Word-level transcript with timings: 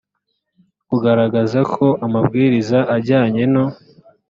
kugaragara 0.87 1.59
ko 1.75 1.87
amabwiriza 2.05 2.79
ajyanye 2.95 3.43
no 3.53 3.65